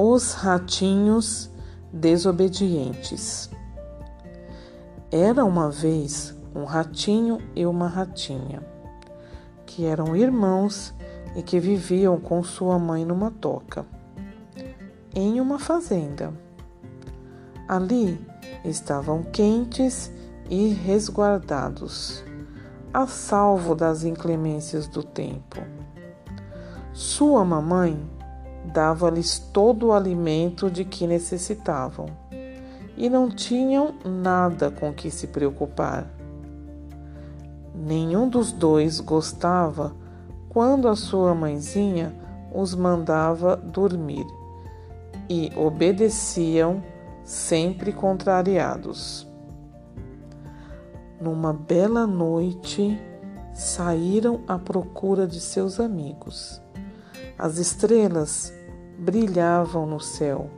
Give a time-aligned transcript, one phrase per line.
[0.00, 1.50] Os ratinhos
[1.92, 3.50] desobedientes.
[5.10, 8.62] Era uma vez um ratinho e uma ratinha,
[9.66, 10.94] que eram irmãos
[11.34, 13.84] e que viviam com sua mãe numa toca,
[15.12, 16.32] em uma fazenda.
[17.66, 18.24] Ali
[18.64, 20.12] estavam quentes
[20.48, 22.22] e resguardados,
[22.94, 25.60] a salvo das inclemências do tempo.
[26.92, 28.16] Sua mamãe
[28.72, 32.06] dava-lhes todo o alimento de que necessitavam
[32.96, 36.06] e não tinham nada com que se preocupar.
[37.74, 39.94] Nenhum dos dois gostava
[40.48, 42.12] quando a sua mãezinha
[42.52, 44.26] os mandava dormir
[45.30, 46.82] e obedeciam
[47.24, 49.26] sempre contrariados.
[51.20, 52.98] Numa bela noite,
[53.52, 56.60] saíram à procura de seus amigos.
[57.38, 58.52] As estrelas
[58.98, 60.50] brilhavam no céu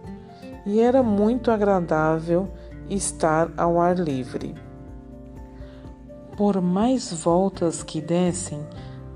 [0.65, 2.49] e era muito agradável
[2.89, 4.55] estar ao ar livre.
[6.37, 8.61] Por mais voltas que dessem,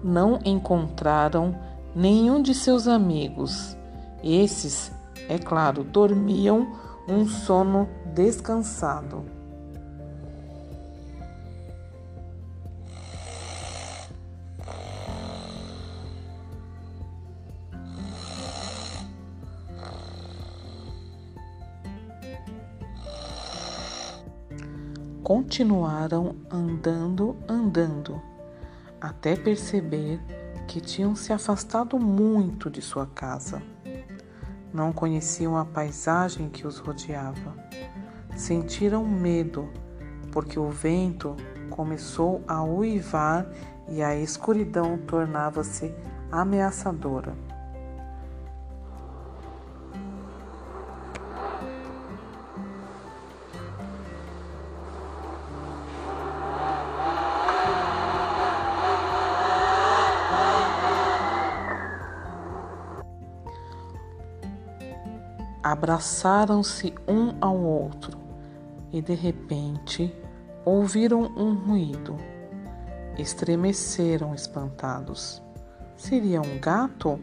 [0.03, 1.59] não encontraram
[1.95, 3.77] nenhum de seus amigos.
[4.23, 4.93] Esses,
[5.29, 6.73] é claro, dormiam
[7.09, 9.34] um sono descansado.
[25.25, 28.21] Continuaram andando, andando,
[29.01, 30.21] até perceber
[30.69, 33.63] que tinham se afastado muito de sua casa.
[34.71, 37.57] Não conheciam a paisagem que os rodeava.
[38.37, 39.67] Sentiram medo,
[40.31, 41.35] porque o vento
[41.71, 43.47] começou a uivar
[43.89, 45.95] e a escuridão tornava-se
[46.31, 47.35] ameaçadora.
[65.65, 68.19] Abraçaram-se um ao outro
[68.93, 70.15] e de repente
[70.63, 72.19] ouviram um ruído.
[73.19, 75.43] Estremeceram espantados.
[75.97, 77.19] Seria um gato?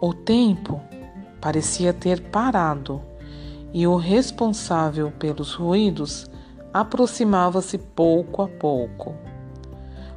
[0.00, 0.80] O tempo
[1.40, 3.00] parecia ter parado
[3.72, 6.28] e o responsável pelos ruídos
[6.74, 9.14] aproximava-se pouco a pouco.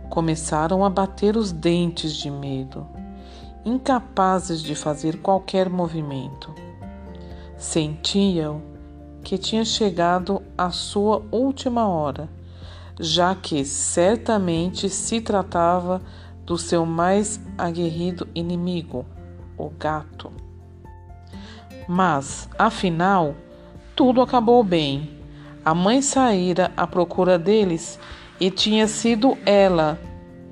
[0.09, 2.87] Começaram a bater os dentes de medo
[3.65, 6.53] incapazes de fazer qualquer movimento.
[7.57, 8.61] Sentiam
[9.23, 12.29] que tinha chegado a sua última hora,
[12.99, 16.01] já que certamente se tratava
[16.45, 19.05] do seu mais aguerrido inimigo,
[19.57, 20.31] o gato.
[21.87, 23.35] Mas, afinal,
[23.95, 25.17] tudo acabou bem.
[25.63, 27.99] A mãe saíra à procura deles
[28.39, 29.99] e tinha sido ela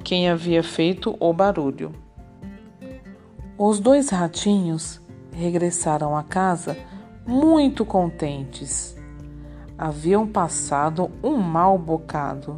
[0.03, 2.06] quem havia feito o barulho.
[3.59, 5.01] Os dois ratinhos
[5.31, 6.77] regressaram a casa
[7.25, 8.95] muito contentes.
[9.75, 12.57] Haviam passado um mau bocado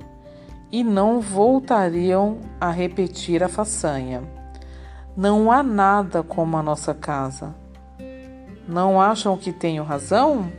[0.69, 4.23] e não voltariam a repetir a façanha.
[5.15, 7.55] Não há nada como a nossa casa.
[8.67, 10.51] Não acham que tenho razão?